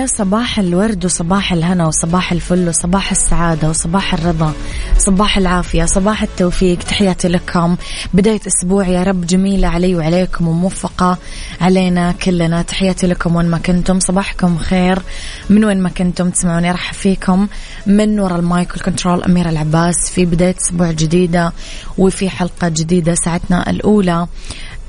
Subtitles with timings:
[0.00, 4.52] يا صباح الورد وصباح الهنا وصباح الفل وصباح السعادة وصباح الرضا
[4.98, 6.78] صباح العافية صباح التوفيق.
[6.78, 7.76] تحياتي لكم.
[8.14, 11.18] بداية أسبوع يا رب جميلة علي وعليكم وموفقة
[11.60, 12.62] علينا كلنا.
[12.62, 14.00] تحياتي لكم وين ما كنتم.
[14.00, 14.98] صباحكم خير.
[15.50, 17.48] من وين ما كنتم تسمعوني راح فيكم.
[17.86, 20.10] من وراء ال mic وال control أميرة العباس.
[20.10, 21.52] في بداية أسبوع جديدة
[21.98, 24.26] وفي حلقة جديدة ساعتنا الأولى.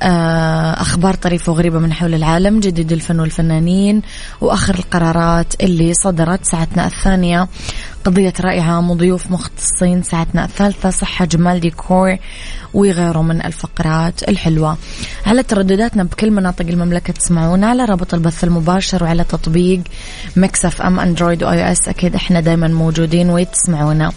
[0.01, 4.01] أخبار طريفة وغريبة من حول العالم جديد الفن والفنانين
[4.41, 7.47] وآخر القرارات اللي صدرت ساعتنا الثانية.
[8.05, 12.17] قضية رأي عام وضيوف مختصين ساعتنا الثالثة صحة جمال ديكور
[12.73, 14.77] وغيره من الفقرات الحلوة.
[15.25, 19.81] على تردداتنا بكل مناطق المملكة تسمعونا على رابط البث المباشر وعلى تطبيق
[20.35, 21.89] مكسف أم أندرويد وآي أس.
[21.89, 24.11] أكيد إحنا دايما موجودين وتسمعونا.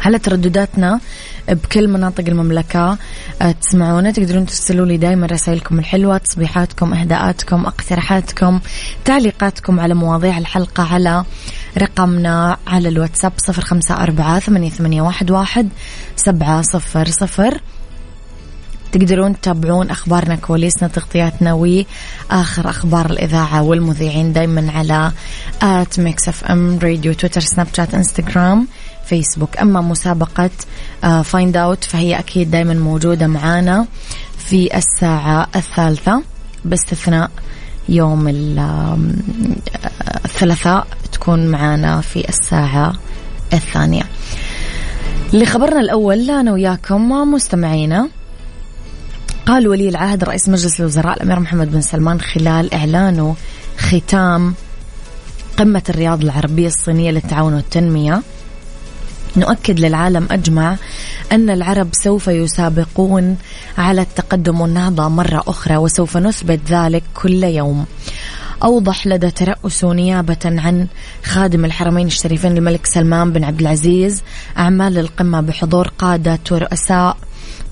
[0.00, 1.00] على تردداتنا
[1.48, 2.98] بكل مناطق المملكة.
[3.42, 8.60] آه، تسمعونا تقدرون ترسلوا لي دائما رسائلكم الحلوة تصبيحاتكم إهداءاتكم اقتراحاتكم
[9.04, 11.24] تعليقاتكم على مواضيع الحلقة على
[11.78, 15.68] رقمنا على الواتساب صفر خمسة أربعة ثمانية, واحد,
[16.16, 17.60] سبعة صفر صفر.
[18.92, 25.12] تقدرون تتابعون أخبارنا كواليسنا تغطياتنا وآخر أخبار الإذاعة والمذيعين دايما على
[25.62, 28.66] at Mix FM Radio تويتر سناب شات إنستغرام.
[29.06, 30.50] فيسبوك أما مسابقة
[31.24, 33.86] Find آه، Out فهي أكيد دايما موجودة معانا
[34.38, 36.22] في الساعة الثالثة
[36.64, 37.30] باستثناء
[37.88, 38.28] يوم
[40.24, 42.92] الثلاثاء تكون معانا في الساعة
[43.52, 44.02] الثانية.
[45.32, 48.08] لخبرنا الأول أنا وياكم مستمعينا
[49.46, 53.36] قال ولي العهد رئيس مجلس الوزراء الأمير محمد بن سلمان خلال إعلانه
[53.78, 54.54] ختام
[55.58, 58.22] قمة الرياض العربية الصينية للتعاون والتنمية.
[59.36, 60.76] نؤكد للعالم أجمع
[61.32, 63.36] أن العرب سوف يسابقون
[63.78, 67.84] على التقدم والنهضة مرة أخرى وسوف نثبت ذلك كل يوم.
[68.62, 70.86] أوضح لدى ترأسه نيابة عن
[71.24, 74.22] خادم الحرمين الشريفين الملك سلمان بن عبد العزيز
[74.58, 77.16] أعمال القمة بحضور قادة ورؤساء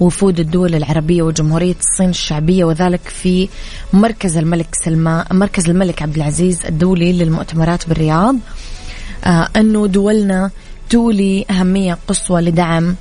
[0.01, 3.49] وفود الدول العربية وجمهورية الصين الشعبية وذلك في
[3.93, 8.37] مركز الملك سلمان مركز الملك عبد العزيز الدولي للمؤتمرات بالرياض.
[9.25, 10.51] آه أنه دولنا
[10.91, 12.95] تولي أهمية قصوى لدعم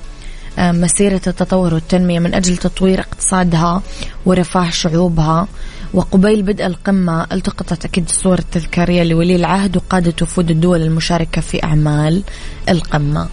[0.58, 3.82] آه، مسيرة التطور والتنمية من أجل تطوير اقتصادها
[4.26, 5.48] ورفاه شعوبها.
[5.94, 12.22] وقبيل بدء القمة التقطت أكيد الصور التذكارية لولي العهد وقادة وفود الدول المشاركة في أعمال
[12.68, 13.28] القمة.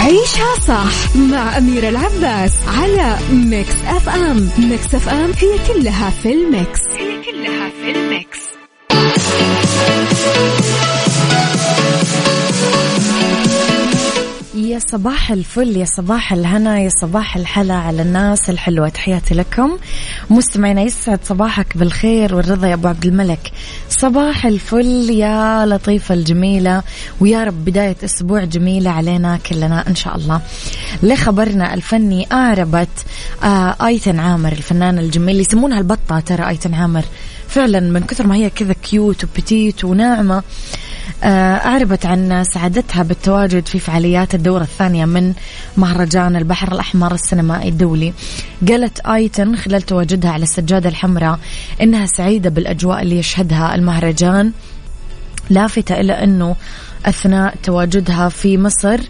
[0.00, 4.48] عيشها صح مع أميرة العباس على Mix FM.
[4.58, 6.80] Mix FM هي كلها في ال mix.
[6.80, 8.38] هي كلها في الميكس.
[14.54, 18.88] يا صباح الفل يا صباح الهنا يا صباح الحلا على الناس الحلوة.
[18.88, 19.78] تحياتي لكم.
[20.30, 23.52] مستمعينا يسعد صباحك بالخير والرضا يا أبو عبد الملك.
[23.90, 26.82] صباح الفل يا لطيفة الجميلة
[27.20, 30.40] ويا رب بداية أسبوع جميلة علينا كلنا إن شاء الله.
[31.02, 32.88] لخبرنا الفني أعربت
[33.44, 37.04] آه آيتن عامر الفنانة الجميلة يسمونها البطة ترى آيتن عامر.
[37.54, 40.42] فعلا من كثر ما هي كذا cute و petite وناعمة
[41.24, 45.32] آه، أعربت عن سعادتها بالتواجد في فعاليات الدورة الثانية من
[45.76, 48.12] مهرجان البحر الأحمر السينمائي الدولي.
[48.68, 51.38] قالت آيتن خلال تواجدها على السجادة الحمراء
[51.82, 54.52] إنها سعيدة بالأجواء اللي يشهدها المهرجان
[55.50, 56.56] لافتة إلى أنه
[57.06, 59.00] أثناء تواجدها في مصر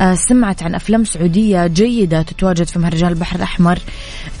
[0.00, 3.78] آه، سمعت عن أفلام سعودية جيدة تتواجد في مهرجان البحر الأحمر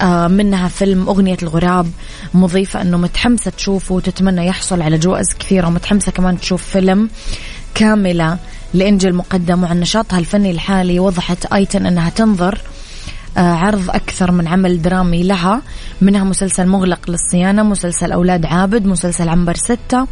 [0.00, 1.90] آه، منها فيلم أغنية الغراب
[2.34, 7.10] مضيفة أنه متحمسة تشوفه وتتمنى يحصل على جوائز كثيرة ومتحمسة كمان تشوف فيلم
[7.74, 8.38] كاملة
[8.74, 12.58] لإنجل مقدم وعن نشاطها الفني الحالي وضحت أيتن أنها تنظر
[13.38, 15.62] عرض أكثر من عمل درامي لها
[16.00, 20.06] منها مسلسل مغلق للصيانة مسلسل أولاد عابد مسلسل عنبر ستة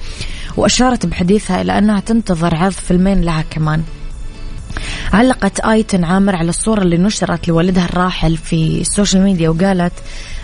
[0.56, 3.82] وأشارت بحديثها إلى أنها تنتظر عرض فيلمين لها كمان.
[5.12, 9.92] علقت آيتن عامر على الصورة اللي نشرت لوالدها الراحل في السوشيال ميديا وقالت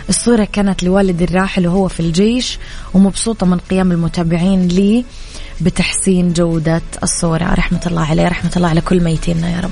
[0.09, 2.59] الصورة كانت لوالدي الراحل وهو في الجيش
[2.93, 5.05] ومبسوطة من قيام المتابعين لي
[5.61, 7.53] بتحسين جودة الصورة.
[7.53, 9.71] رحمة الله عليه رحمة الله على كل ميتينا يا رب.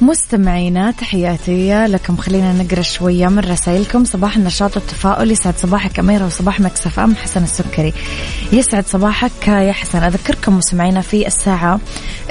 [0.00, 2.16] مستمعينا تحياتي لكم.
[2.16, 4.04] خلينا نقرأ شوية من رسائلكم.
[4.04, 5.30] صباح النشاط والتفاؤل.
[5.30, 7.92] يسعد صباحك أميرة وصباح Mix FM حسن السكري.
[8.52, 10.02] يسعد صباحك يا حسن.
[10.02, 11.80] أذكركم مستمعينا في الساعة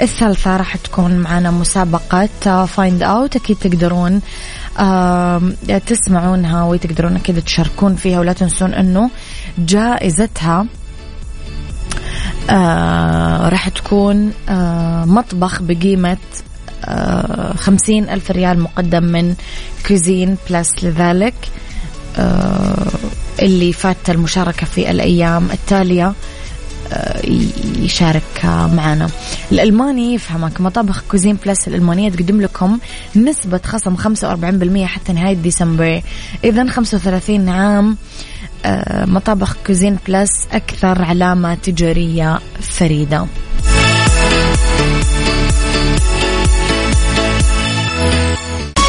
[0.02, 2.28] الثالثة راح تكون معنا مسابقة
[2.66, 4.20] Find Out أكيد تقدرون
[5.86, 9.10] تسمعونها وتقدرون أكيد تشاركون فيها ولا تنسون أنه
[9.58, 10.66] جائزتها
[12.50, 16.16] آه راح تكون آه مطبخ بقيمة
[17.56, 19.34] خمسين ألف ريال مقدم من
[19.88, 21.34] Cuisine Plus لذلك
[22.18, 22.86] آه،
[23.42, 26.12] اللي فات المشاركة في الأيام التالية
[26.92, 27.20] آه،
[27.78, 29.10] يشارك معنا.
[29.52, 32.78] الألماني يفهمك مطابخ Cuisine Plus الألمانية تقدم لكم
[33.16, 36.02] نسبة خصم 45% حتى نهاية ديسمبر.
[36.44, 37.96] إذا 35 عام
[38.64, 43.26] آه، مطابخ Cuisine Plus أكثر علامة تجارية فريدة.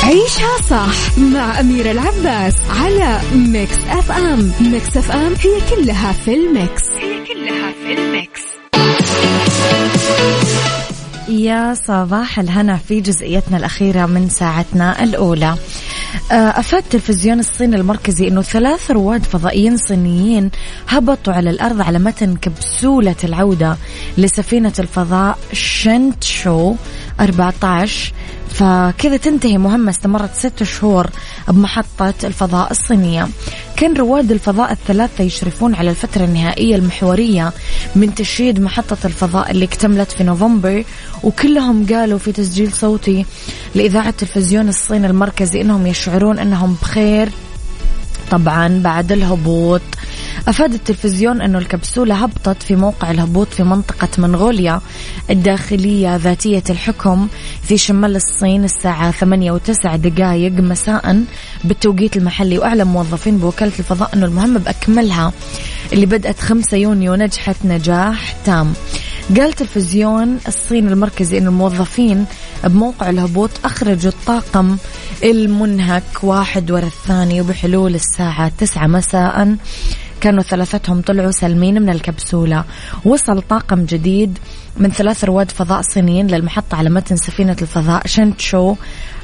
[0.07, 4.52] عيشها صح مع أميرة العباس على Mix FM.
[4.62, 6.84] Mix FM هي كلها في ال mix.
[6.83, 8.42] هي كلها في ال mix.
[11.30, 15.45] يا صباح الهنا في جزئيتنا الأخيرة من ساعتنا الأولى.
[15.45, 15.57] آه،
[16.31, 20.52] أفاد تلفزيون الصين المركزي أنه ثلاث رواد فضائيين صينيين
[20.88, 23.78] هبطوا على الأرض على متن كبسولة العودة
[24.18, 26.75] لسفينة الفضاء شنتشو
[27.19, 28.14] 14
[28.50, 31.08] فكذا تنتهي مهمة استمرت ست شهور
[31.48, 33.28] بمحطة الفضاء الصينية.
[33.78, 37.54] كان رواد الفضاء الثلاثة يشرفون على الفترة النهائية المحورية
[37.96, 40.84] من تشييد محطة الفضاء اللي اكتملت في نوفمبر
[41.24, 43.26] وكلهم قالوا في تسجيل صوتي
[43.76, 47.30] لإذاعة تلفزيون الصين المركزي أنهم يشعرون أنهم بخير.
[48.32, 49.82] طبعا بعد الهبوط
[50.48, 54.82] أفاد التلفزيون أن الكبسولة هبطت في موقع الهبوط في منطقة منغوليا
[55.30, 57.28] الداخلية ذاتية الحكم
[57.64, 61.24] في شمال الصين الساعة 8 و9 دقائق مساء
[61.64, 65.34] بالتوقيت المحلي وأعلم موظفين بوكالة الفضاء أنه المهمة بأكملها
[65.94, 68.74] اللي بدأت 5 يونيو نجحت نجاح تام.
[69.38, 72.26] قال تلفزيون الصين المركزي أن الموظفين
[72.64, 74.78] بموقع الهبوط أخرجوا الطاقم
[75.24, 79.58] المنهك واحد ورا الثاني وبحلول الساعة تسعة مساء.
[80.22, 82.64] كانوا ثلاثتهم طلعوا سالمين من الكبسولة.
[83.06, 84.38] وصل طاقم جديد
[84.78, 88.76] من ثلاث رواد فضاء صينيين للمحطة على متن سفينة الفضاء شنتشو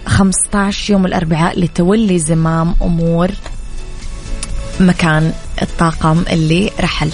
[0.05, 3.31] 15 يوم الأربعاء لتولي زمام أمور
[4.79, 7.11] مكان الطاقم اللي رحل.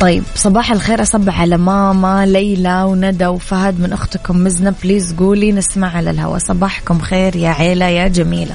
[0.00, 4.74] طيب صباح الخير أصبح على ماما ليلى وندى وفهد من أختكم مزنة.
[4.82, 6.38] بليز قولي نسمع على الهواء.
[6.38, 8.54] صباحكم خير يا عيلة يا جميلة.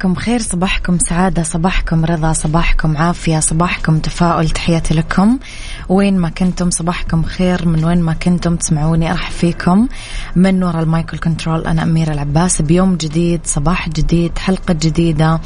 [0.00, 4.50] صباحكم خير صباحكم سعادة صباحكم رضا صباحكم عافية صباحكم تفاؤل.
[4.50, 5.38] تحياتي لكم.
[5.90, 7.68] وين ما كنتم صباحكم خير.
[7.68, 9.88] من وين ما كنتم تسمعوني أرحب فيكم.
[10.36, 12.62] من وراء المايكل كنترول أنا أميرة العباس.
[12.62, 15.40] بيوم جديد صباح جديد حلقة جديدة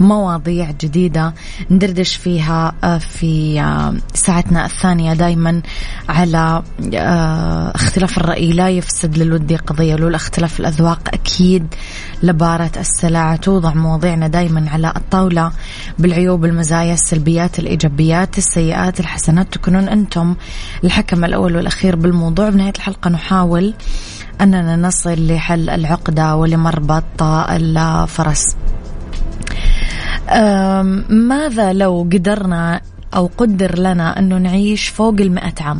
[0.00, 1.34] مواضيع جديدة
[1.70, 5.62] ندردش فيها آه، في آه، ساعتنا الثانية دايما
[6.08, 6.62] على
[6.94, 8.52] آه، اختلاف الرأي.
[8.52, 11.08] لا يفسد للودي قضية لولا اختلاف الأذواق.
[11.14, 11.74] أكيد
[12.22, 15.52] لبارة السلع توضع مواضيعنا دايما على الطاولة
[15.98, 19.52] بالعيوب المزايا السلبيات الإيجابيات السيئات الحسنات.
[19.52, 20.34] تكونون أنتم
[20.84, 22.48] الحكم الأول والأخير بالموضوع.
[22.50, 23.74] بنهاية الحلقة نحاول
[24.40, 28.56] أننا نصل لحل العقدة ولمربط الفرس.
[31.08, 32.80] ماذا لو قدرنا
[33.14, 35.78] أو قدر لنا أنه نعيش فوق المئة عام؟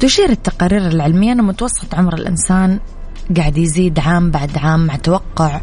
[0.00, 2.78] تشير التقارير العلمية أن متوسط عمر الإنسان
[3.36, 5.60] قاعد يزيد عام بعد عام مع توقع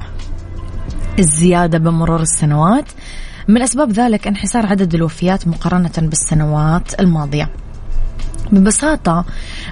[1.20, 2.86] الزيادة بمرور السنوات.
[3.50, 7.50] من أسباب ذلك انحسار عدد الوفيات مقارنة بالسنوات الماضية.
[8.52, 9.26] ببساطة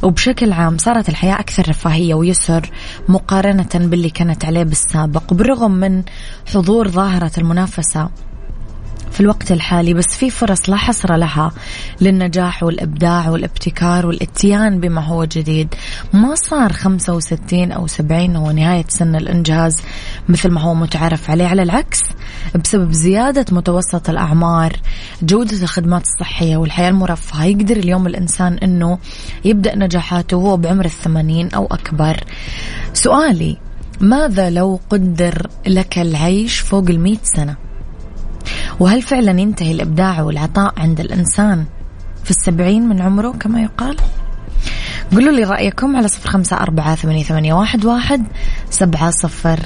[0.04, 2.70] وبشكل عام صارت الحياة أكثر رفاهية ويسر
[3.08, 6.04] مقارنة باللي كانت عليه بالسابق وبالرغم من
[6.54, 8.10] حضور ظاهرة المنافسة.
[9.12, 11.52] في الوقت الحالي بس في فرص لا حصر لها
[12.02, 15.76] للنجاح والإبداع والابتكار والإتيان بما هو جديد.
[16.14, 19.82] ما صار 65 أو 70 هو نهاية سن الإنجاز
[20.30, 21.48] مثل ما هو متعارف عليه.
[21.48, 22.00] على العكس
[22.64, 24.74] بسبب زيادة متوسط الأعمار
[25.22, 28.98] جودة الخدمات الصحية والحياة المرفهة يقدر اليوم الإنسان أنه
[29.46, 32.24] يبدأ نجاحاته وهو بعمر الثمانين أو أكبر.
[32.94, 33.58] سؤالي
[34.02, 37.67] ماذا لو قدر لك العيش فوق المئة سنة؟
[38.80, 41.66] وهل فعلا ينتهي الإبداع والعطاء عند الإنسان
[42.24, 43.96] في السبعين من عمره كما يقال؟
[45.12, 48.24] قولوا لي رأيكم على صفر خمسة أربعة ثمانية, ثمانية واحد, واحد
[48.70, 49.60] سبعة صفر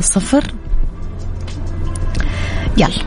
[0.00, 0.54] صفر.
[2.76, 3.06] يلا.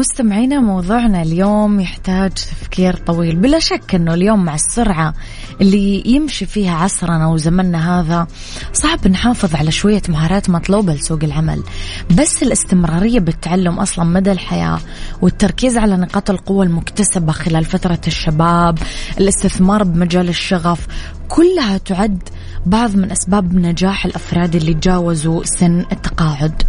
[0.00, 3.36] مستمعينا موضوعنا اليوم يحتاج تفكير طويل.
[3.36, 5.14] بلا شك إنه اليوم مع السرعة
[5.60, 8.26] اللي يمشي فيها عصرنا وزمننا هذا
[8.72, 11.62] صعب نحافظ على شوية مهارات مطلوبة لسوق العمل.
[12.18, 14.78] بس الاستمرارية بالتعلم أصلا مدى الحياة
[15.22, 18.78] والتركيز على نقاط القوة المكتسبة خلال فترة الشباب
[19.18, 20.86] الاستثمار بمجال الشغف
[21.28, 22.28] كلها تعد
[22.66, 26.62] بعض من أسباب نجاح الأفراد اللي تجاوزوا سن التقاعد.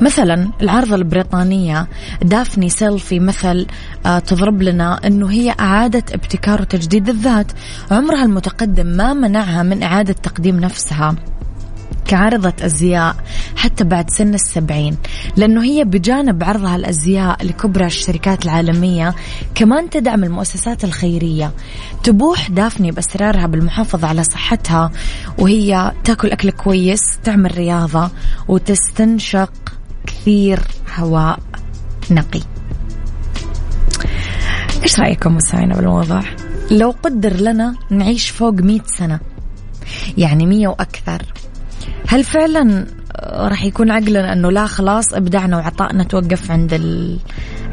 [0.00, 1.86] مثلا العارضة البريطانية
[2.22, 3.66] دافني سيلفي مثل
[4.06, 7.52] آه، تضرب لنا أنه هي أعادة ابتكار وتجديد الذات.
[7.90, 11.16] عمرها المتقدم ما منعها من إعادة تقديم نفسها
[12.06, 13.16] كعارضة أزياء
[13.56, 14.96] حتى بعد سن السبعين
[15.36, 19.14] لأنه هي بجانب عرضها الأزياء لكبرى الشركات العالمية
[19.54, 21.52] كمان تدعم المؤسسات الخيرية.
[22.02, 24.90] تبوح دافني بأسرارها بالمحافظة على صحتها
[25.38, 28.10] وهي تأكل أكل كويس تعمل رياضة
[28.48, 29.75] وتستنشق
[30.06, 30.60] كثير
[30.96, 31.38] هواء
[32.10, 32.40] نقي.
[34.82, 36.22] إيش رأيكم مستمعينا بالموضوع؟
[36.70, 39.20] لو قدر لنا نعيش فوق مئة سنة
[40.18, 41.22] يعني مية وأكثر
[42.08, 42.86] هل فعلا
[43.22, 47.18] راح يكون عقلنا أنه لا خلاص إبداعنا وعطائنا توقف عند ال...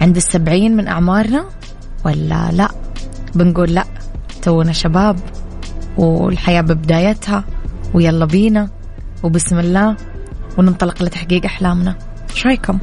[0.02, 1.46] عند السبعين من أعمارنا؟
[2.06, 2.70] ولا لا؟
[3.36, 3.86] بنقول لا
[4.42, 5.20] تونا شباب
[5.98, 7.44] والحياة ببدايتها
[7.94, 8.70] ويلا بينا
[9.24, 9.96] وبسم الله
[10.58, 12.12] وننطلق لتحقيق أحلامنا.
[12.34, 12.80] إيش رايكم؟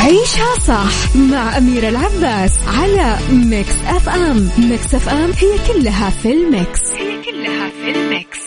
[0.00, 4.50] عيشها صح مع أميرة العباس على Mix FM.
[4.58, 6.80] Mix FM هي كلها في ال mix.
[6.92, 8.38] هي كلها في ال mix.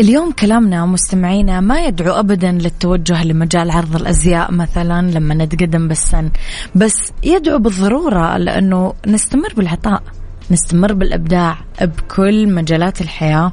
[0.00, 6.30] اليوم كلامنا مستمعينا ما يدعو ابدا للتوجه لمجال عرض الأزياء مثلا لما نتقدم بالسن
[6.74, 10.02] بس يدعو بالضرورة لأنه نستمر بالعطاء
[10.50, 13.52] نستمر بالإبداع بكل مجالات الحياة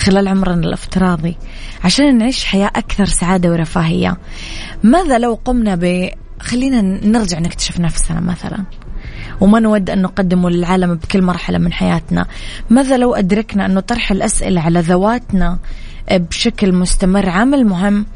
[0.00, 1.36] خلال عمرنا الافتراضي
[1.84, 4.16] عشان نعيش حياة أكثر سعادة ورفاهية.
[4.82, 6.10] ماذا لو قمنا ب
[6.40, 8.64] خلينا نرجع نكتشف نفسنا مثلا.
[9.40, 12.26] وما نود أن نقدمه للعالم بكل مرحلة من حياتنا.
[12.70, 15.58] ماذا لو أدركنا أنه طرح الأسئلة على ذواتنا
[16.12, 18.06] بشكل مستمر؟ عامل مهم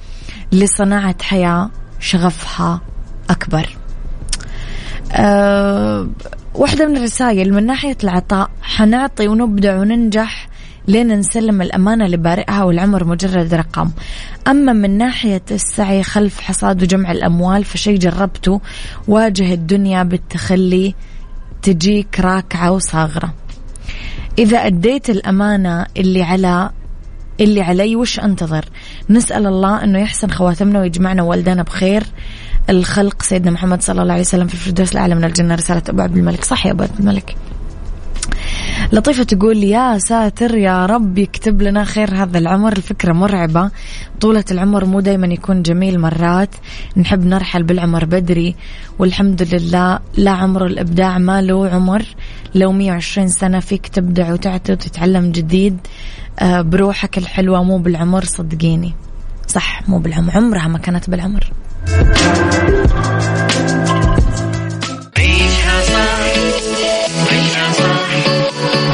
[0.53, 1.71] لصناعة حياة
[2.01, 2.81] شغفها
[3.31, 3.77] أكبر.
[5.13, 6.09] أه
[6.55, 10.49] واحدة من الرسائل من ناحية العطاء حنعطي ونبدع وننجح
[10.88, 13.90] لين نسلم الأمانة لبارئها والعمر مجرد رقم.
[14.49, 18.61] أما من ناحية السعي خلف حصاد وجمع الأموال فشي جربته
[19.09, 20.95] واجه الدنيا بالتخلي
[21.62, 23.35] تجيك راكعة وصاغرة.
[24.38, 26.71] إذا أديت الأمانة اللي على
[27.40, 28.64] اللي علي وش أنتظر؟
[29.11, 32.02] نسأل الله أنه يحسن خواتمنا ويجمعنا والدانا بخير.
[32.71, 36.16] الخلق سيدنا محمد صلى الله عليه وسلم في الفردوس الأعلى من الجنة رسالة أبو عبد
[36.16, 36.45] الملك.
[36.45, 37.37] صح يا أبو عبد الملك؟
[38.92, 42.73] لطيفة تقول يا ساتر يا رب يكتب لنا خير هذا العمر.
[42.73, 43.71] الفكرة مرعبة.
[44.21, 46.49] طولة العمر مو دايما يكون جميل مرات.
[46.97, 48.54] نحب نرحل بالعمر بدري.
[48.99, 52.04] والحمد لله لا عمر الإبداع ما له عمر.
[52.54, 55.78] لو 120 سنة فيك تبدع وتعطي وتتعلم جديد.
[56.38, 58.95] آه، بروحك الحلوة مو بالعمر صدقيني.
[59.47, 60.37] صح مو بالعمر.
[60.37, 61.52] عمرها ما كانت بالعمر.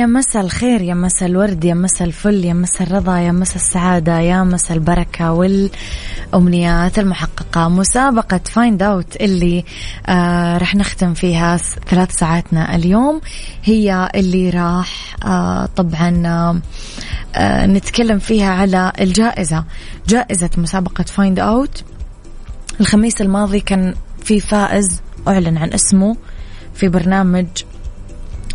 [0.00, 4.18] يا مسا الخير يا مسا الورد يا مسا الفل يا مسا الرضا يا مسا السعادة
[4.20, 7.68] يا مسا البركة والأمنيات المحققة.
[7.68, 9.64] مسابقة Find Out اللي
[10.06, 11.56] آه رح نختم فيها
[11.88, 13.20] ثلاث ساعاتنا اليوم.
[13.64, 16.22] هي اللي راح آه طبعا
[17.34, 19.64] آه نتكلم فيها على الجائزة
[20.08, 21.84] جائزة مسابقة Find Out
[22.80, 26.16] الخميس الماضي كان في فائز أعلن عن اسمه
[26.74, 27.46] في برنامج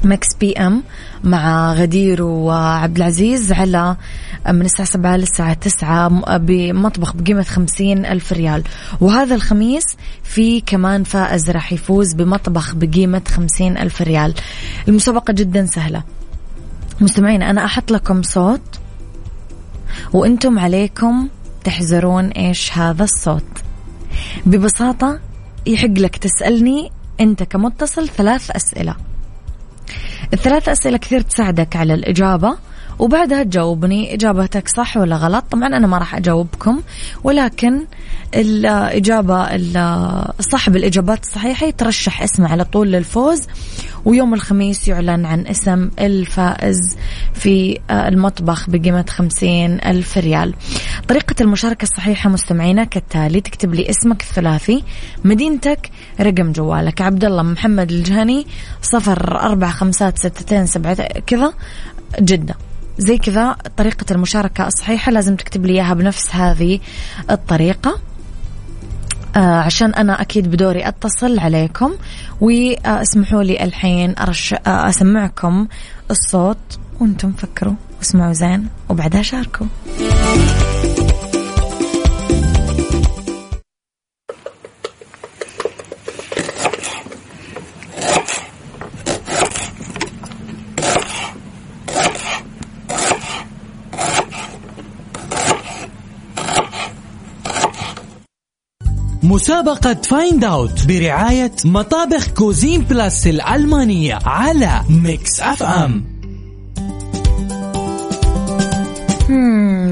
[0.06, 0.84] Mix FM
[1.24, 3.96] مع غدير وعبد العزيز على
[4.50, 8.64] من الساعة سبعة للساعة تسعة بمطبخ بقيمة خمسين ألف ريال.
[9.02, 9.84] وهذا الخميس
[10.24, 14.34] في كمان فائز راح يفوز بمطبخ بقيمة خمسين ألف ريال.
[14.88, 16.04] المسابقة جدا سهلة.
[17.02, 18.80] مستمعين أنا أحط لكم صوت
[20.14, 21.30] وأنتم عليكم
[21.64, 23.44] تحزرون إيش هذا الصوت.
[24.46, 25.20] ببساطة
[25.66, 28.96] يحق لك تسألني أنت كمتصل ثلاث أسئلة.
[30.34, 32.58] الثلاث أسئلة كثير تساعدك على الإجابة.
[33.00, 35.46] وبعدها تجاوبني إجابتك صح ولا غلط.
[35.52, 36.82] طبعا أنا ما راح أجاوبكم
[37.24, 37.86] ولكن
[38.36, 39.58] الإجابة
[40.40, 43.42] صاحب الإجابات الصحيحة يترشح اسمه على طول للفوز
[44.06, 46.98] ويوم الخميس يعلن عن اسم الفائز
[47.34, 50.54] في المطبخ بقيمة خمسين ألف ريال.
[51.08, 54.84] طريقة المشاركة الصحيحة مستمعينا كالتالي تكتب لي اسمك الثلاثي
[55.24, 55.90] مدينتك
[56.22, 57.02] رقم جوالك.
[57.02, 58.48] عبد الله محمد الجهني
[58.82, 60.96] صفر أربعة خمسات ستتين سبعة
[61.28, 61.54] كذا
[62.20, 62.56] جدة.
[62.98, 66.80] زي كذا طريقة المشاركة الصحيحة لازم تكتب لي إياها بنفس هذه
[67.32, 68.00] الطريقة.
[69.36, 71.94] آه عشان أنا أكيد بدوري أتصل عليكم
[72.42, 75.68] واسمحوا لي الحين أرش آه أسمعكم
[76.12, 76.58] الصوت.
[77.00, 79.68] وأنتم فكروا واسمعوا زين وبعدها شاركوا.
[99.26, 106.04] مسابقة Find Out برعاية مطابخ Cuisine Plus الألمانية على Mix FM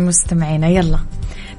[0.08, 1.00] مستمعينا يلا.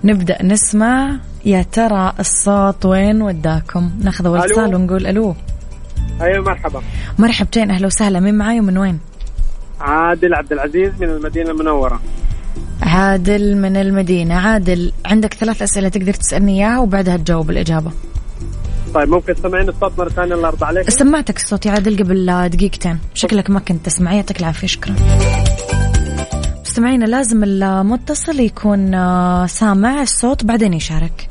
[0.04, 0.42] نبدأ.
[0.42, 5.34] نسمع يا ترى الصوت وين وداكم؟ ناخذ اول اتصال ونقول ألو.
[6.22, 6.82] أيوه مرحبا.
[7.18, 8.20] مرحبتين أهلا وسهلا.
[8.20, 8.98] مين معاي ومن وين؟
[9.80, 12.00] عادل عبد العزيز من المدينة المنورة.
[12.94, 14.34] عادل من المدينة.
[14.34, 17.92] عادل عندك ثلاث أسئلة تقدر تسألني إياها وبعدها تجاوب الإجابة.
[18.94, 22.98] طيب ممكن تسمعين الصوت مرة ثانية الله يرضى عليك؟ سمعتك الصوت يا عادل قبل دقيقتين.
[23.14, 24.14] شكلك ما كنت تسمع.
[24.14, 24.66] يعطيك العافية.
[24.66, 24.94] شكرا.
[26.64, 31.28] مستمعينا لازم المتصل يكون آه، سامع الصوت بعدين يشارك.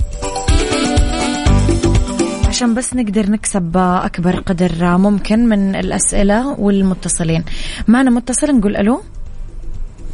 [2.47, 7.43] عشان بس نقدر نكسب أكبر قدر ممكن من الأسئلة والمتصلين.
[7.87, 9.01] معنا متصل نقول ألو؟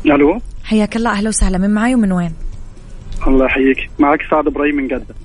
[0.06, 1.58] ألو؟ حياك الله أهلا وسهلا.
[1.58, 2.34] من معاي ومن وين؟
[3.28, 3.90] الله يحييك.
[4.00, 5.16] معك سعد إبراهيم من جدة.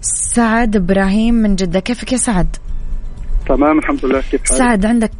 [0.00, 1.80] سعد إبراهيم من جدة.
[1.80, 2.56] كيفك يا سعد؟
[3.48, 4.20] تمام الحمد لله.
[4.20, 5.12] كيف حالك؟ سعد عندك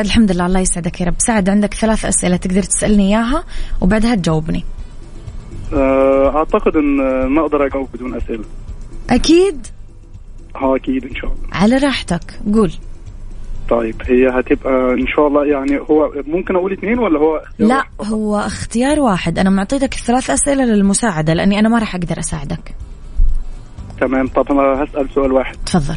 [0.00, 1.14] الحمد لله الله يسعدك يا رب.
[1.18, 3.44] سعد عندك ثلاث أسئلة تقدر تسألني إياها
[3.80, 4.64] وبعدها تجاوبني.
[5.72, 8.44] آه، أعتقد إن ما أقدر أجاوب بدون أسئلة.
[9.10, 9.66] أكيد؟
[10.56, 11.46] آه أكيد إن شاء الله.
[11.52, 12.40] على راحتك.
[12.54, 12.72] قول.
[13.68, 17.84] طيب هي هتبقى إن شاء الله يعني هو ممكن أقول اثنين ولا هو؟ اختيار لا؟
[18.06, 19.38] هو اختيار واحد.
[19.38, 22.74] أنا معطيتك ثلاث أسئلة للمساعدة لأني أنا ما راح أقدر أساعدك.
[24.00, 25.56] تمام طب أنا هسأل سؤال واحد.
[25.66, 25.96] تفضل.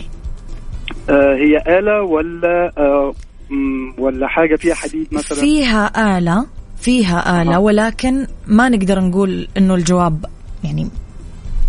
[1.09, 3.13] آه هي آلة ولا آه
[3.97, 6.45] ولا حاجة فيها حديد مثلا؟ فيها آلة
[6.77, 7.57] فيها آلة أها.
[7.57, 10.25] ولكن ما نقدر نقول إنه الجواب
[10.63, 10.89] يعني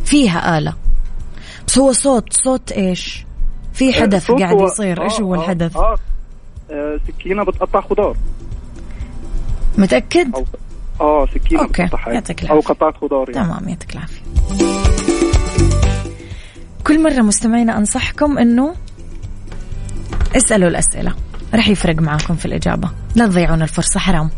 [0.05, 0.75] فيها آلة.
[1.67, 3.26] بس هو صوت صوت إيش؟
[3.77, 5.03] في حدث الصوت قاعد يصير.
[5.03, 5.97] آه، هو آه، الحدث؟ آه
[6.71, 8.17] آه، سكينة بتقطع خضار.
[9.79, 10.45] متأكد؟ أو
[11.01, 12.15] آه بتقطع حاجة.
[12.15, 12.69] يعطيك أو العافية.
[12.75, 13.49] قطعة خضار يعني.
[13.49, 14.23] تمام يعطيك العافية.
[16.85, 18.75] كل مرة مستمعينا أنصحكم أنه
[20.37, 21.15] اسألوا الأسئلة.
[21.55, 22.91] رح يفرق معاكم في الإجابة.
[23.15, 24.31] لا تضيعون الفرصة حرام.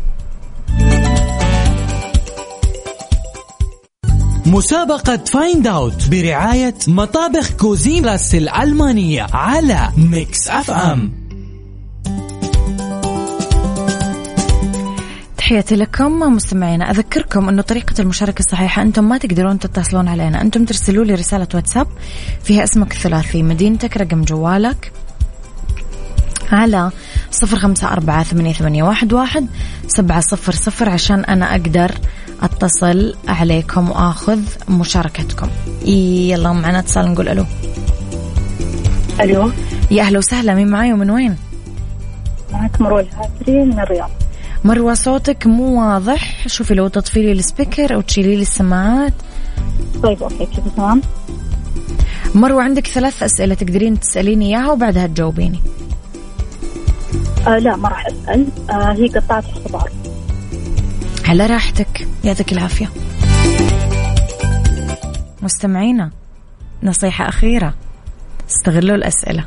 [4.45, 11.11] مسابقة Find Out برعاية مطابخ Cuisine Plus الألمانية على Mix FM
[15.37, 16.91] تحياتي لكم مستمعينا.
[16.91, 20.41] أذكركم أنه طريقة المشاركة الصحيحة أنتم ما تقدرون تتصلون علينا.
[20.41, 21.87] أنتم ترسلوا لي رسالة واتساب.
[22.43, 24.91] فيها اسمك الثلاثي مدينتك رقم جوالك.
[26.51, 26.91] على
[27.31, 29.47] صفر خمسة أربعة ثمانية, ثمانية واحد, واحد
[29.87, 31.91] سبعة صفر صفر عشان أنا أقدر
[32.41, 35.47] أتصل عليكم وآخذ مشاركتكم.
[35.85, 37.45] يلا معنا اتصال نقول ألو.
[39.21, 39.51] ألو.
[39.91, 41.35] يا أهلا وسهلا مين معاي ومن وين؟
[42.53, 44.09] معك مروة الهاتري من الرياض.
[44.63, 46.47] مروة صوتك مو واضح.
[46.47, 49.13] شوفي لو تطفي لي السبيكر أو تشيلي لي السماعات.
[50.03, 51.01] طيب أوكي كذا تمام؟
[52.35, 55.59] مروة عندك ثلاث أسئلة تقدرين تسأليني إياها وبعدها تجاوبيني.
[57.47, 58.47] آه لا ما راح أسأل.
[58.69, 59.91] آه هي قطعه الخضار.
[61.27, 62.07] على راحتك.
[62.23, 62.89] يعطيك العافية.
[65.41, 66.11] مستمعينا
[66.83, 67.73] نصيحة أخيرة.
[68.49, 69.45] استغلوا الأسئلة.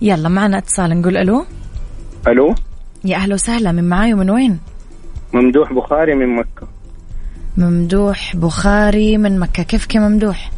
[0.00, 1.00] يلا معنا اتصال.
[1.00, 1.46] نقول ألو؟
[2.28, 2.54] ألو؟
[3.04, 3.72] يا أهلا وسهلا.
[3.72, 4.58] من معاي ومن وين؟
[5.32, 6.68] ممدوح بخاري من مكة.
[7.56, 9.62] ممدوح بخاري من مكة.
[9.62, 10.50] كيفك يا ممدوح؟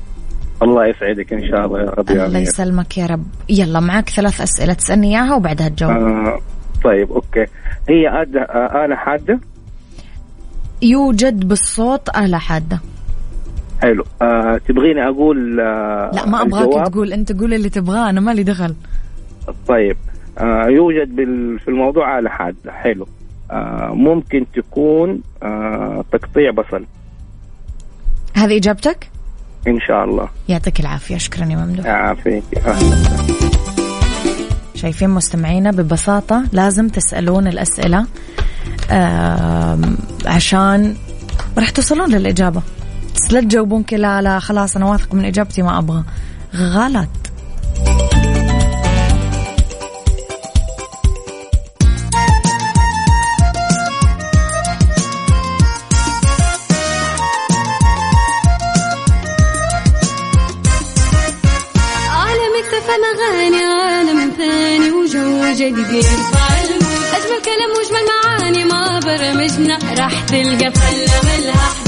[0.62, 2.38] الله يسعدك إن شاء الله يا رب يا الله.
[2.38, 3.24] يسلمك يا رب.
[3.48, 5.92] يلا معك ثلاث أسئلة تسألني إياها وبعدها تجاوب.
[5.92, 6.38] آه
[6.84, 7.46] طيب أوكي.
[7.88, 9.40] هي آلة آه، آلة حادة؟
[10.82, 12.80] يوجد بالصوت آلة حادة.
[13.82, 14.04] حلو.
[14.22, 17.12] آه تبغيني أقول آه لا ما أبغاك الجواب؟ تقول.
[17.12, 18.74] أنت قول اللي تبغاه أنا مالي دخل.
[19.68, 19.96] طيب.
[20.38, 21.58] آه يوجد بال...
[21.58, 22.72] في الموضوع آلة حادة.
[22.72, 23.06] حلو.
[23.50, 26.84] آه ممكن تكون آه تقطيع بصل.
[28.34, 29.10] هذه إجابتك؟
[29.68, 30.28] إن شاء الله.
[30.48, 31.16] يعطيك العافية.
[31.16, 32.44] شكرا يا ممدوح يعافيك.
[32.66, 32.96] أهلا.
[34.74, 38.06] شايفين مستمعينا ببساطة لازم تسألون الأسئلة
[38.90, 40.94] آم، عشان
[41.58, 42.62] راح توصلون للإجابة.
[43.14, 46.04] بس لا تجاوبون كلا لا خلاص أنا واثق من إجابتي ما أبغى.
[46.56, 47.08] غلط.
[70.28, 71.87] تلقى فلة ملها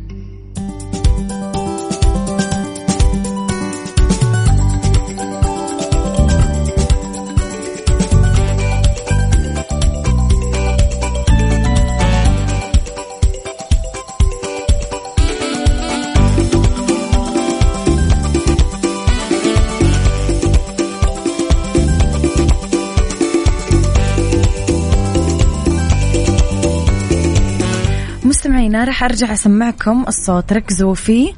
[28.71, 30.53] مستمعينا راح أرجع أسمعكم الصوت.
[30.53, 31.33] ركزوا فيه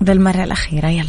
[0.00, 0.88] بالمرة الأخيرة.
[0.88, 1.08] يلا.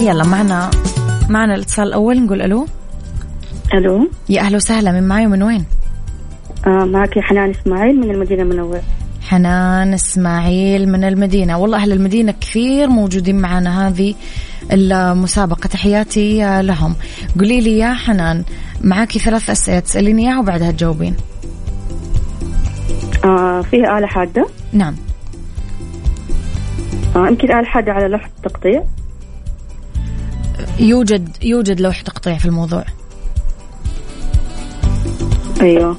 [0.00, 0.70] يلا معنا
[1.28, 2.24] معنا الاتصال الأول.
[2.24, 2.66] نقول ألو.
[3.74, 4.10] ألو.
[4.28, 5.64] يا أهلا وسهلا من معي ومن وين؟
[6.66, 8.82] آه معك حنان إسماعيل من المدينة المنورة.
[9.22, 11.58] حنان إسماعيل من المدينة.
[11.58, 13.88] والله أهل المدينة كثير موجودين معنا.
[13.88, 14.14] هذه
[14.72, 15.66] المسابقة.
[15.66, 16.94] تحياتي لهم.
[17.38, 18.44] قولي لي يا حنان
[18.80, 19.80] معاكي ثلاث أسئلة.
[19.80, 21.16] تسأليني إياها وبعدها تجاوبين.
[23.24, 24.96] آه فيها آلة حادة؟ نعم.
[27.16, 28.84] آه يمكن آلة حادة على لوحة التقطيع؟
[30.78, 32.84] يوجد يوجد لوح تقطيع في الموضوع.
[35.60, 35.96] أيوه.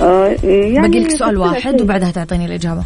[0.00, 1.80] آه يعني باقي لك سؤال واحد.
[1.82, 2.84] وبعدها تعطيني الإجابة.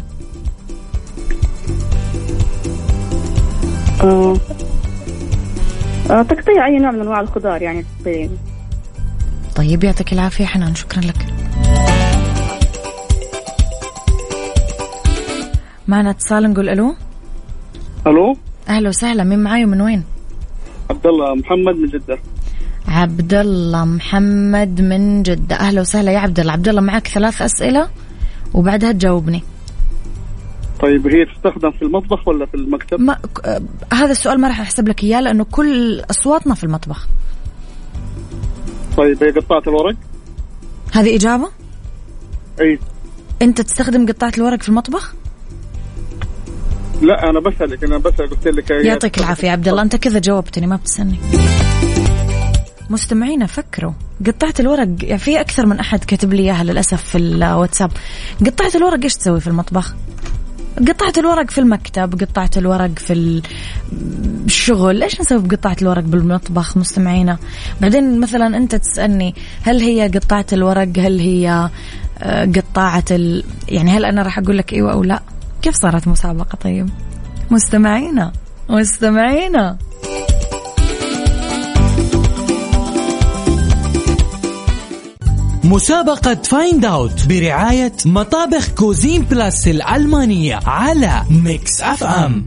[4.03, 4.37] آه
[6.09, 8.29] آه تقطيع أي نوع من أنواع الخضار يعني تقطيع
[9.55, 11.25] طيب يعطيك العافية حنان شكرا لك.
[15.87, 16.95] معنا اتصال نقول ألو.
[18.07, 18.35] ألو؟
[18.69, 20.03] أهلا وسهلا مين معاي ومن وين؟
[20.89, 22.19] عبد الله محمد من جدة.
[22.91, 27.89] عبد الله محمد من جدة أهلا وسهلا يا عبد الله عبد الله معك ثلاث أسئلة
[28.53, 29.43] وبعدها تجاوبني
[30.81, 33.17] طيب هي تستخدم في المطبخ ولا في المكتب؟ ما
[33.93, 37.07] هذا السؤال ما راح أحسب لك إياه لأنه كل أصواتنا في المطبخ
[38.97, 39.95] طيب هي قطعة الورق؟
[40.93, 41.49] هذه إجابة؟
[42.61, 42.79] إي
[43.41, 45.15] أنت تستخدم قطعة الورق في المطبخ؟
[47.01, 50.75] لا أنا بسألك أنا بسأل قلت لك يعطيك العافية عبد الله أنت كذا جاوبتني ما
[50.75, 51.19] بتسألني
[52.91, 53.91] مستمعينا فكروا.
[54.27, 57.91] قطعة الورق يعني في أكثر من أحد كتب لي إياها للأسف في الواتساب.
[58.45, 59.95] قطعة الورق إيش تسوي في المطبخ؟
[60.87, 63.41] قطعة الورق في المكتب قطعة الورق في ال-
[64.45, 65.03] الشغل.
[65.03, 67.37] إيش نسوي بقطعة الورق بالمطبخ مستمعينا؟
[67.81, 71.69] بعدين مثلا أنت تسألني هل هي قطعة الورق؟ هل هي
[72.19, 73.43] آه، قطاعة ال...
[73.69, 75.21] يعني هل أنا راح أقول لك إيوه أو لا؟
[75.61, 76.89] كيف صارت مسابقة طيب؟
[77.51, 78.31] مستمعينا
[78.69, 79.77] مستمعينا.
[85.71, 92.45] مسابقة Find Out برعاية مطابخ Cuisine Plus الألمانية على Mix FM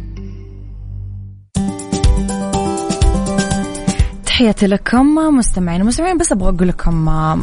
[4.26, 6.94] تحياتي لكم مستمعين مستمعين بس أبغى أقول لكم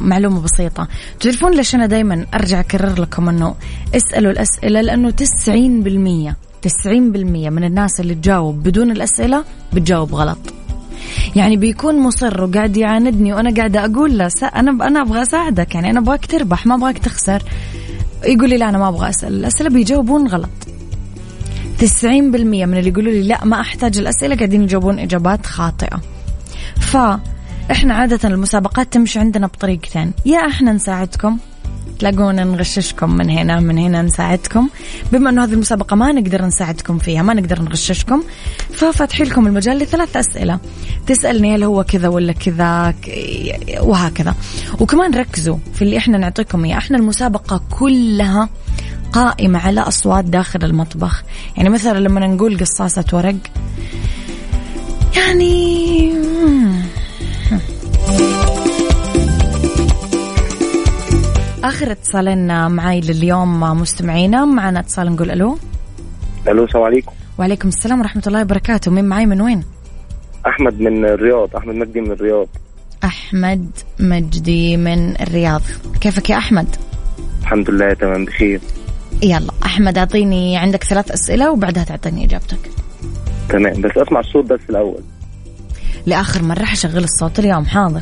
[0.07, 0.87] معلومة بسيطة.
[1.19, 3.55] تعرفون ليش أنا دائما أرجع أكرر لكم إنه
[3.95, 6.35] اسألوا الأسئلة؟ لأنه 90%
[6.85, 6.87] 90%
[7.49, 10.60] من الناس اللي تجاوب بدون الأسئلة بتجاوب غلط.
[11.35, 15.89] يعني بيكون مصر وقاعد يعاندني وأنا قاعدة أقول له "سا- أنا أنا أبغى أساعدك يعني
[15.89, 17.43] أنا أبغاك تربح ما أبغاك تخسر.
[18.25, 19.33] يقول لي لا أنا ما أبغى أسأل.
[19.33, 20.49] الأسئلة بيجاوبون غلط.
[21.79, 26.01] 90% من اللي يقولوا لي لا ما أحتاج الأسئلة قاعدين يجاوبون إجابات خاطئة.
[26.79, 31.37] فاحنا عادة المسابقات تمشي عندنا بطريقتين يا إحنا نساعدكم
[32.01, 34.69] تلاقونا نغششكم من هنا من هنا نساعدكم.
[35.11, 38.23] بما إنه هذه المسابقة ما نقدر نساعدكم فيها ما نقدر نغششكم
[38.73, 40.59] ففاتحين لكم المجال لثلاث أسئلة.
[41.07, 42.93] تسألني هل هو كذا ولا كذا
[43.79, 44.35] وهكذا.
[44.79, 46.77] وكمان ركزوا في اللي إحنا نعطيكم إياه.
[46.77, 48.49] إحنا المسابقة كلها
[49.13, 51.23] قائمة على أصوات داخل المطبخ.
[51.57, 53.35] يعني مثلا لما نقول قصاصة ورق
[55.17, 56.20] يعني
[61.63, 65.57] آخر اتصالنا معاي لليوم مستمعينا معنا اتصال نقول ألو.
[66.47, 67.11] ألو السلام عليكم.
[67.37, 68.91] وعليكم السلام ورحمة الله وبركاته.
[68.91, 69.63] مين معاي من وين؟
[70.47, 72.47] أحمد من الرياض أحمد مجدي من الرياض.
[73.03, 73.69] أحمد
[73.99, 75.61] مجدي من الرياض.
[76.01, 76.75] كيفك يا أحمد؟
[77.41, 78.61] الحمد لله تمام بخير.
[79.23, 82.69] يلا أحمد أعطيني عندك ثلاث أسئلة وبعدها تعطيني إجابتك.
[83.49, 85.03] تمام بس أسمع الصوت بس الأول.
[86.05, 88.01] لآخر مرة حشغل الصوت اليوم حاضر.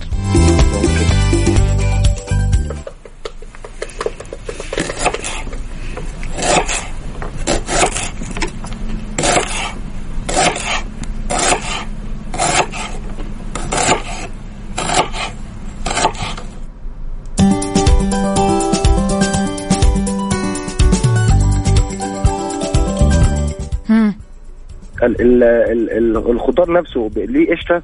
[25.10, 27.84] ال- ال- ال- ال- الخضار نفسه ليه قشره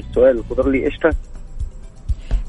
[0.00, 1.14] السؤال الخضار ليه قشره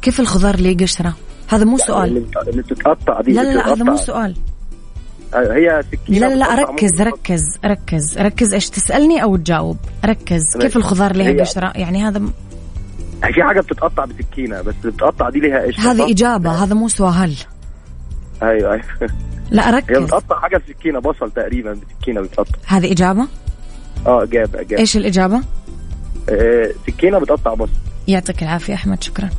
[0.02, 1.16] كيف الخضار ليه قشرة؟
[1.48, 2.10] هذا مو سؤال.
[2.10, 3.96] اللي بت- اللي بتتقطع دي لا لا لا هذا مو.
[3.96, 4.36] سؤال.
[5.36, 10.78] هي سكينة لا لا لا ركز ركز ركز ركز إيش تسألني أو تجاوب؟ ركز كيف
[10.78, 12.20] الخضار لها هي- قشرة؟ يعني هذا
[13.34, 17.36] في حاجة بتتقطع بسكينة بس بتتقطع دي ليها قشرة هذه؟ إجابة هذا مو سؤال.
[18.44, 18.84] أيوه أيوه.
[19.52, 20.04] لا هي ركز.
[20.04, 23.28] بتقطع حاجة بسكينة بصل تقريبا بسكينة بتقطع هذه إجابة؟
[24.08, 25.42] آه اجابه اجابه إيش الإجابة؟
[26.30, 27.72] آه، سكينة بتقطع بصل
[28.08, 29.30] يعطيك العافية أحمد شكرا.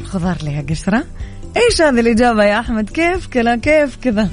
[0.00, 1.04] الخضار لها قشرة.
[1.56, 4.28] إيش هذه الإجابة يا أحمد؟ كيف كذا كيف كذا؟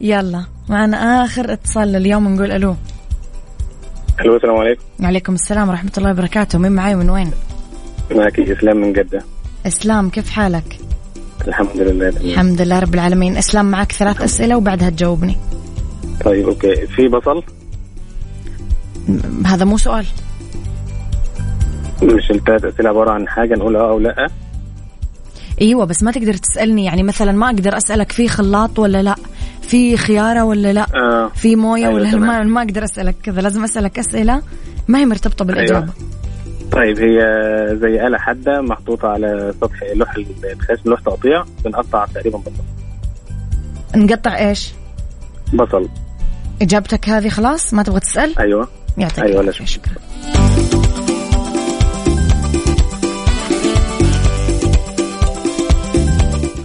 [0.00, 2.76] يلا معنا آخر اتصال لليوم نقول ألو.
[4.20, 4.82] ألو السلام عليكم.
[5.00, 6.58] وعليكم السلام ورحمة الله وبركاته.
[6.58, 7.30] مين معاي؟ من وين؟
[8.10, 9.22] معك إسلام من جدة.
[9.66, 10.80] إسلام كيف حالك؟
[11.48, 12.08] الحمد لله.
[12.08, 13.36] الحمد لله رب العالمين.
[13.36, 15.36] إسلام معك ثلاث أسئلة وبعدها تجاوبني.
[16.24, 16.86] طيب أوكي.
[16.86, 17.42] في بصل
[19.46, 20.06] هذا مو سؤال.
[22.02, 24.28] مش الثلاث أسئلة عبارة عن حاجة نقول آه أو لأ؟
[25.60, 26.84] إيوه بس ما تقدر تسألني.
[26.84, 29.14] يعني مثلا ما أقدر أسألك في خلاط ولا لأ؟
[29.62, 31.30] في خيارة ولا لأ؟ آه.
[31.34, 32.16] في موية أيوة ولا.
[32.16, 33.40] ما ما أقدر أسألك كذا.
[33.40, 34.42] لازم أسألك أسئلة
[34.88, 35.92] ما هي مرتبطة بالإجابة.
[36.72, 37.18] طيب هي
[37.76, 40.14] زي آلة حادة محطوطة على سطح لوح
[40.52, 42.64] الخشب لوح تقطيع بنقطع تقريبا بصل
[43.96, 44.72] نقطع إيش؟
[45.54, 45.88] بصل
[46.62, 48.68] إجابتك هذه خلاص؟ ما تبغى تسأل؟ أيوه.
[48.98, 49.94] يعطيك أيوة، لا شكرا.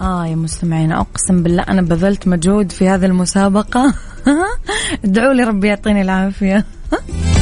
[0.01, 3.93] آه يا مستمعين أقسم بالله أنا بذلت مجهود في هذه المسابقة.
[5.05, 6.65] ادعوا لي ربي يعطيني العافية.